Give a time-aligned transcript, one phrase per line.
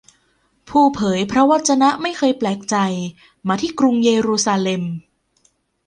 [0.69, 2.75] ผู้เผยพระวจนะไม่เคยแปลกใจ
[3.47, 4.83] มาที่กรุงเยรูซาเล็ม